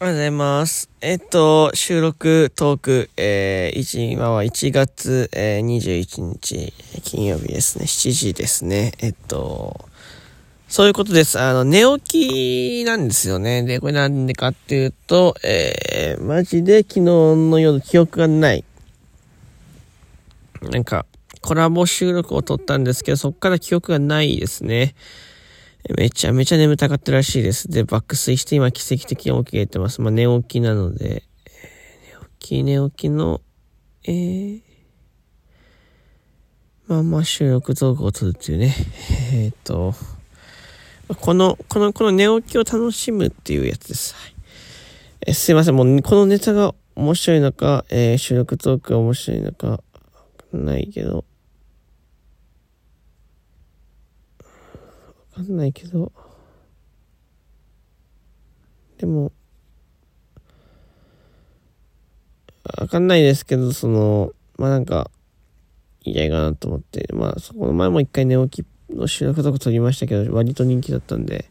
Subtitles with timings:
[0.00, 0.88] おはようございます。
[1.00, 7.84] えっと、収録トーク、えー、一今は1月、えー、21日、金曜日ですね。
[7.84, 8.92] 7時ですね。
[9.00, 9.88] えっと、
[10.68, 11.40] そういうことです。
[11.40, 13.64] あの、寝起きなんですよね。
[13.64, 18.64] で、これなんでかっていうと、えー、マジで昨日の夜記憶がない。
[20.62, 21.06] なんか、
[21.40, 24.94] コラボ収録を撮ったんですけど、そっから記憶がないですね。
[25.96, 27.68] めちゃめちゃ眠たかったらしいです。
[27.68, 30.00] で、爆睡して今奇跡的に起きれてます。
[30.02, 31.22] まあ、寝起きなので、
[32.20, 33.40] 寝起き、寝起きの、
[34.04, 34.60] えー、
[36.86, 38.74] まあまあ収録動画を撮るっていうね。
[39.32, 39.94] えーと、
[41.20, 44.14] この、この、この寝起きを楽しむっていうやつです。
[44.14, 44.34] はい。
[45.26, 45.76] えーすいません。
[45.76, 49.82] もう、このネタが面白いのか、えー収録トークが面白いのか、
[50.52, 51.24] ないけど、
[55.38, 56.12] かんないけど、
[58.98, 59.32] でも、
[62.78, 65.10] わかんないですけど、その、まあなんか、
[66.04, 71.50] いいやいかなと思って、まあそこの前も一回寝起きの収録とか撮りましたけど、割と人気だったんで、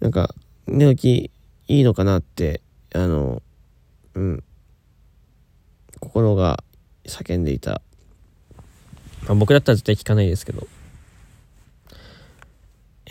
[0.00, 0.34] なんか、
[0.66, 1.30] 寝起
[1.68, 2.60] きいいのかなって、
[2.92, 3.42] あの、
[4.14, 4.42] うん、
[6.00, 6.64] 心が
[7.04, 7.82] 叫んでいた。
[9.26, 10.66] まあ僕だったら絶対聞かないですけど、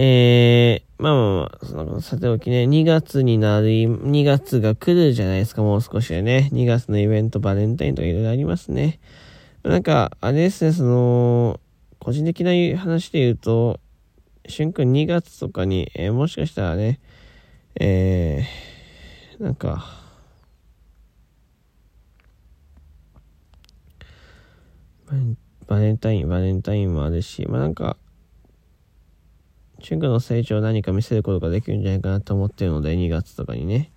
[0.01, 6.49] えー、まあまあまあ、その、さておきね、2月になり、2月が来るじゃないですか、もう少しでね。
[6.53, 9.01] 2月のイベント、バレンタインとかいろいろありますね。
[9.61, 11.59] なんか、あれですね、その、
[11.99, 13.81] 個人的な話で言うと、
[14.47, 17.01] しゅんくん2月とかに、えーもしかしたらね、
[17.77, 19.85] えー、なんか、
[25.07, 27.97] バレンバレンタイン、バレンタインもあるし、まあなんか、
[29.81, 33.91] シュン君の成長を何か見せることができるんじゃないかなと思ってるので、2月とかにね。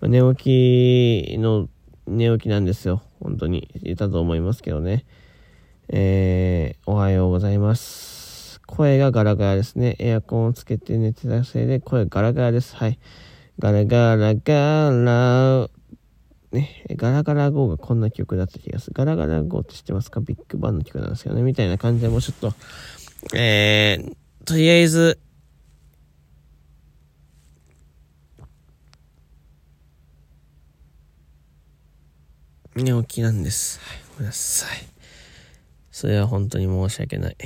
[0.00, 1.68] まあ、寝起きの、
[2.06, 3.02] 寝起きなんですよ。
[3.20, 3.70] 本当に。
[3.82, 5.04] いたと思いますけどね。
[5.88, 8.60] えー、おはようございます。
[8.66, 9.96] 声がガラガラですね。
[9.98, 12.74] エアコンをつけて寝てたせいで声ガラガラです。
[12.74, 12.98] はい。
[13.58, 15.68] ガラガラガラ、
[16.52, 18.94] ね、ガラガラ号がこんな曲だった気がする。
[18.96, 20.20] ガラガラ号って知ってますか？
[20.20, 21.42] ビッグバンの曲なんですよね。
[21.42, 22.54] みたいな感じでもうちょっと、
[23.36, 25.20] えー、とりあえず、
[32.74, 33.78] 寝起きなんです。
[33.78, 34.78] はい、ごめんなさい。
[35.92, 37.36] それは本当に申し訳ない。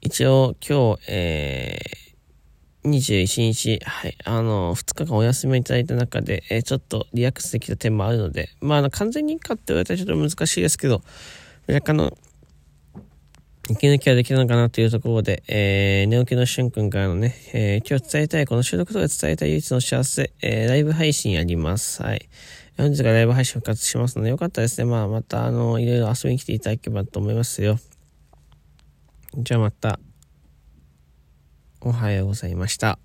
[0.00, 11.02] 一応、今日、えー、21日、はい、あの、2日間お休みいただいた中で、えーちょっとリラックスできた点もあるので、まああの、完全にかって言われたらちょっと難しいですけど、
[11.68, 12.16] 若干の、
[13.70, 22.02] 息抜きはできるのかなというところで、えー、寝起きのしゅんくんからのね、えー今日伝えたい、この収録とか伝えたい唯一の幸せ、えーライブ配信やります。
[22.02, 22.28] はい。
[22.76, 24.86] 本日がライブ配信復活しますので、よかったですね。
[24.86, 27.78] まあ、また、あの、いろいろ遊びに来ていただければと思いますよ。
[29.36, 30.00] じゃあまた、
[31.80, 32.98] おはようございました。